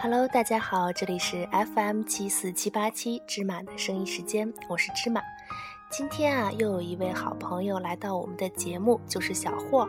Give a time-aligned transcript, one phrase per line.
[0.00, 5.20] Hello，大家好，这里是 FM 七四七八七芝麻的声音时间，我是芝麻。
[5.90, 9.88] 今天啊，又有一位好朋友来到我们的节目，就是小霍。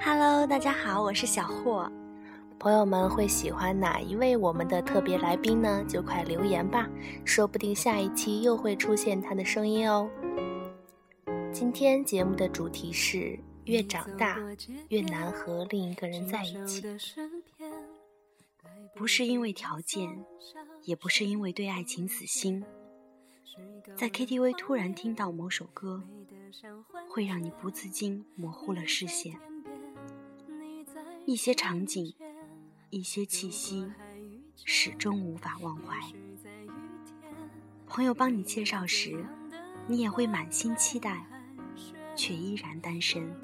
[0.00, 1.88] Hello，大家好，我是小霍。
[2.58, 5.84] 朋友们会喜欢哪一位我们的特别来宾呢？
[5.88, 6.88] 就快留言吧，
[7.24, 10.10] 说不定下一期又会出现他的声音哦。
[11.52, 14.36] 今天节目的主题是：越长大
[14.88, 16.82] 越难和另一个人在一起。
[18.96, 20.24] 不是因为条件，
[20.84, 22.64] 也不是因为对爱情死心，
[23.96, 26.02] 在 KTV 突然听到某首歌，
[27.10, 29.38] 会让你不自禁模糊了视线。
[31.26, 32.14] 一些场景，
[32.90, 33.90] 一些气息，
[34.64, 35.98] 始终无法忘怀。
[37.86, 39.24] 朋友帮你介绍时，
[39.88, 41.26] 你也会满心期待，
[42.14, 43.34] 却依然单身。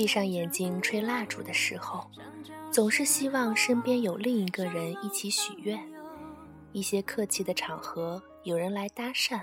[0.00, 2.10] 闭上眼睛吹蜡烛的时候。
[2.70, 5.78] 总是希望身边有另一个人一起许愿，
[6.72, 9.42] 一些客气的场合有人来搭讪，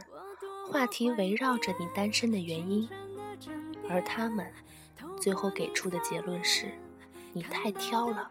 [0.68, 2.90] 话题围绕着你单身的原因，
[3.88, 4.52] 而他们
[5.22, 6.72] 最后给出的结论是：
[7.34, 8.28] 你太挑了。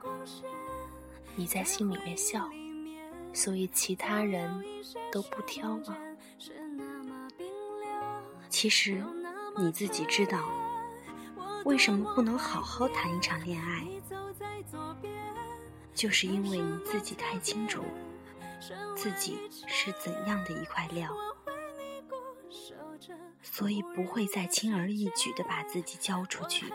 [1.37, 2.51] 你在心里面笑，
[3.33, 4.65] 所以其他人
[5.13, 5.97] 都不挑吗？
[8.49, 9.01] 其实
[9.57, 10.41] 你自己知道，
[11.67, 13.85] 为什么不能好好谈一场恋爱？
[15.93, 17.83] 就是因为你自己太清楚
[18.95, 21.13] 自己是怎样的一块料，
[23.43, 26.73] 所以不会再轻而易举的把自己交出去。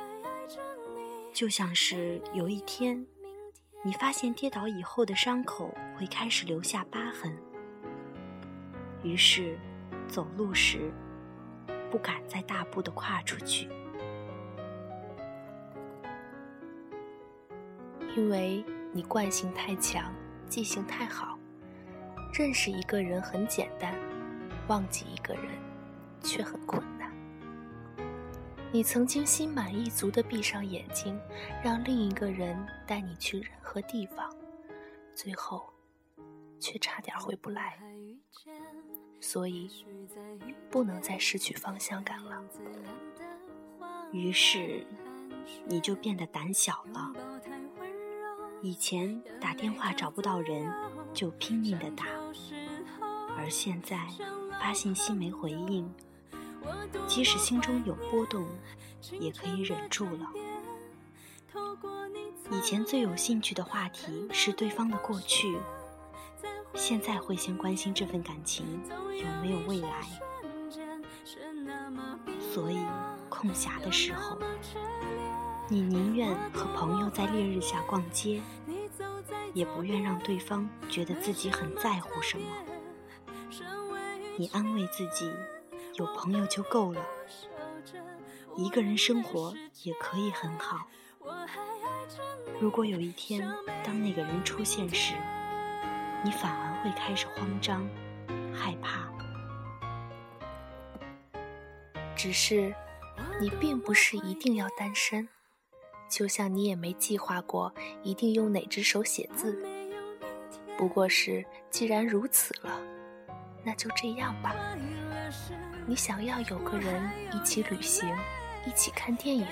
[1.32, 3.08] 就像是有一天，
[3.84, 7.34] 你发现跌倒以后的伤口会开始留下疤痕，
[9.04, 9.58] 于是
[10.10, 10.92] 走路时
[11.90, 13.70] 不敢再大步的跨出去。
[18.16, 20.14] 因为你惯性太强，
[20.50, 21.38] 记性太好，
[22.34, 23.96] 认识一个人很简单，
[24.68, 25.46] 忘记一个人
[26.22, 27.12] 却很困难。
[28.74, 31.20] 你曾经心满意足地闭上眼睛，
[31.64, 34.30] 让另一个人带你去任何地方，
[35.14, 35.74] 最后
[36.60, 37.78] 却差点回不来。
[39.20, 39.70] 所以
[40.70, 42.42] 不能再失去方向感了。
[44.12, 44.86] 于是
[45.66, 47.14] 你就变得胆小了。
[48.64, 50.72] 以前打电话找不到人，
[51.14, 52.06] 就拼命的打；
[53.36, 54.08] 而现在
[54.60, 55.92] 发信息没回应，
[57.08, 58.48] 即使心中有波动，
[59.20, 60.30] 也可以忍住了。
[62.52, 65.58] 以前最有兴趣的话题是对方的过去，
[66.76, 70.06] 现在会先关心这份感情有没有未来。
[72.54, 72.78] 所以
[73.28, 74.38] 空暇的时候。
[75.72, 78.42] 你宁愿和朋友在烈日下逛街，
[79.54, 82.46] 也不愿让对方觉得自己很在乎什么。
[84.36, 85.32] 你安慰自己，
[85.94, 87.02] 有朋友就够了，
[88.58, 90.88] 一个人生活也可以很好。
[92.60, 93.50] 如果有一天，
[93.82, 95.14] 当那个人出现时，
[96.22, 97.90] 你反而会开始慌张、
[98.54, 99.10] 害怕。
[102.14, 102.76] 只是，
[103.40, 105.30] 你并不是一定要单身。
[106.12, 107.74] 就像你也没计划过
[108.04, 109.58] 一定用哪只手写字，
[110.78, 112.82] 不过是既然如此了，
[113.64, 114.54] 那就这样吧。
[115.88, 118.14] 你想要有个人一起旅行，
[118.68, 119.48] 一起看电影，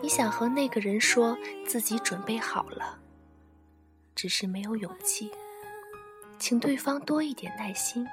[0.00, 2.98] 你想和那个人说自己准备好了，
[4.14, 5.30] 只是没有勇气，
[6.38, 8.08] 请对方多一点耐心。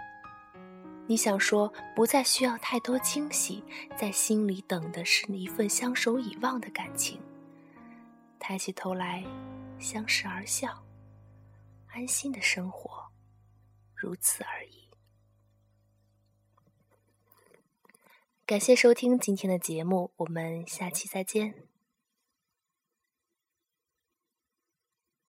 [1.08, 3.64] 你想说不再需要太多惊喜，
[3.98, 7.18] 在心里等的是一份相守以望的感情。
[8.48, 9.26] 抬起头来，
[9.78, 10.82] 相视而笑，
[11.88, 13.12] 安心的生活，
[13.94, 14.88] 如此而已。
[18.46, 21.68] 感谢收听今天的节目，我们下期再见。